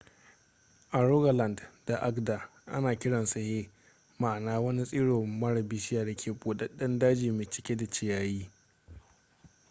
[0.91, 3.69] a rogaland da agder ana kiransu hei
[4.19, 8.49] ma'ana wani tsiro mara bishiya da ke budadden daji mai cike da ciyayi